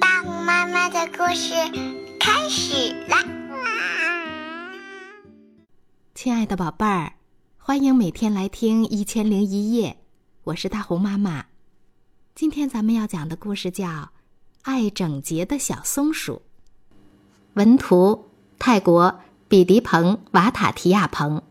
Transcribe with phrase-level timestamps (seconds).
[0.00, 1.54] 大红妈妈的故事
[2.20, 3.18] 开始啦！
[6.14, 7.14] 亲爱的宝贝儿，
[7.58, 9.90] 欢迎每天来听《一千零一夜》，
[10.44, 11.46] 我是大红妈妈。
[12.36, 13.88] 今天咱们要讲的故事叫
[14.62, 16.34] 《爱整洁的小松鼠》。
[17.54, 18.26] 文图：
[18.60, 21.42] 泰国比迪蓬瓦塔提亚蓬，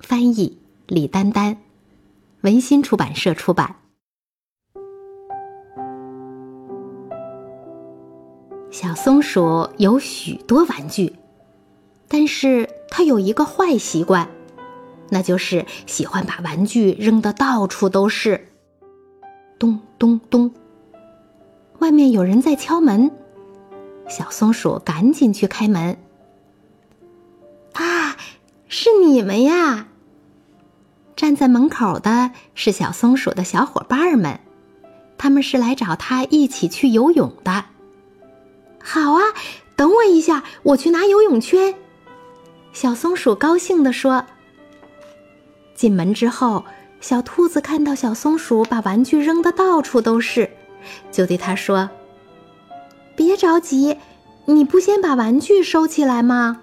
[0.00, 0.58] 翻译：
[0.88, 1.58] 李丹丹，
[2.40, 3.76] 文心出版社出版。
[8.80, 11.14] 小松鼠有许多玩具，
[12.08, 14.30] 但是它有一个坏习惯，
[15.10, 18.48] 那就是喜欢把玩具扔得到处都是。
[19.58, 20.54] 咚咚咚！
[21.80, 23.10] 外面有人在敲门，
[24.08, 25.98] 小松鼠赶紧去开门。
[27.74, 28.16] 啊，
[28.66, 29.88] 是你们呀！
[31.14, 34.40] 站在门口的是小松鼠的小伙伴们，
[35.18, 37.66] 他们是来找它一起去游泳的。
[38.82, 39.22] 好啊，
[39.76, 41.74] 等我一下，我去拿游泳圈。
[42.72, 44.24] 小松鼠高兴地说。
[45.74, 46.64] 进门之后，
[47.00, 50.50] 小兔子看到小松鼠把玩具扔得到处都是，
[51.10, 51.88] 就对它说
[53.16, 53.96] ：“别着急，
[54.44, 56.60] 你不先把玩具收起来吗？”“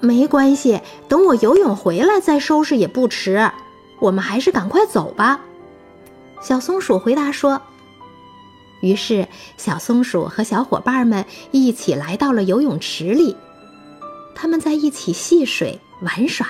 [0.00, 3.50] 没关系，等我游泳回来再收拾也不迟。
[4.00, 5.40] 我们还是赶快走吧。”
[6.40, 7.60] 小松鼠回答说。
[8.80, 9.26] 于是，
[9.56, 13.36] 小松鼠和小伙伴们一起来到了游泳池里。
[14.34, 16.48] 他们在一起戏水玩耍，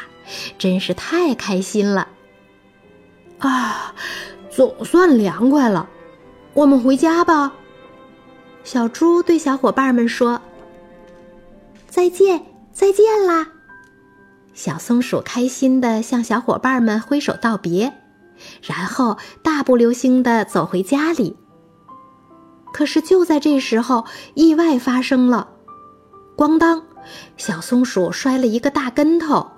[0.58, 2.08] 真是太开心了。
[3.38, 3.94] 啊，
[4.50, 5.88] 总算凉快了，
[6.52, 7.54] 我们回家吧。
[8.62, 10.42] 小猪对小伙伴们说
[11.88, 13.48] ：“再见，再见啦！”
[14.52, 17.94] 小松鼠开心地向小伙伴们挥手道别，
[18.60, 21.36] 然后大步流星地走回家里。
[22.72, 25.48] 可是就在这时候，意外发生了，
[26.36, 26.82] 咣当！
[27.36, 29.48] 小松鼠摔了一个大跟头。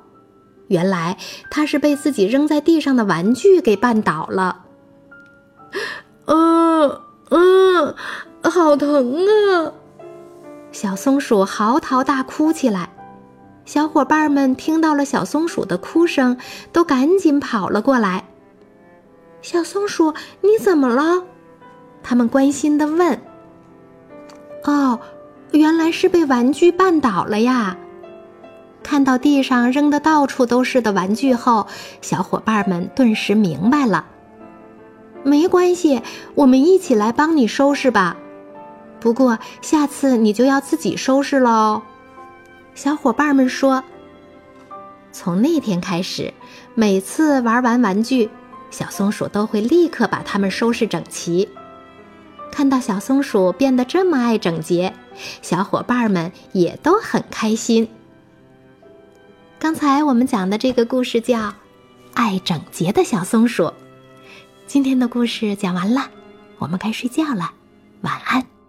[0.68, 1.16] 原来
[1.50, 4.64] 它是被自己扔在地上的玩具给绊倒了。
[6.26, 7.00] 嗯
[7.30, 7.94] 嗯，
[8.42, 9.72] 好疼啊！
[10.70, 12.90] 小松鼠嚎啕大哭起来。
[13.64, 16.38] 小伙伴们听到了小松鼠的哭声，
[16.72, 18.28] 都赶紧跑了过来。
[19.42, 21.24] 小松鼠，你怎么了？
[22.02, 23.20] 他们关心的问
[24.64, 25.00] ：“哦，
[25.52, 27.76] 原来是被玩具绊倒了呀！”
[28.82, 31.66] 看到地上扔的到处都是的玩具后，
[32.00, 34.06] 小伙伴们顿时明白了。
[35.22, 36.00] 没关系，
[36.34, 38.16] 我们一起来帮你收拾吧。
[38.98, 41.82] 不过下次你就要自己收拾喽。
[42.74, 43.84] 小伙伴们说
[45.12, 46.32] ：“从那天开始，
[46.74, 48.30] 每次玩完玩具，
[48.70, 51.48] 小松鼠都会立刻把它们收拾整齐。”
[52.50, 54.94] 看到小松鼠变得这么爱整洁，
[55.42, 57.88] 小伙伴们也都很开心。
[59.58, 61.38] 刚才我们讲的这个故事叫
[62.14, 63.64] 《爱整洁的小松鼠》。
[64.66, 66.08] 今天的故事讲完了，
[66.58, 67.52] 我们该睡觉了，
[68.02, 68.59] 晚安。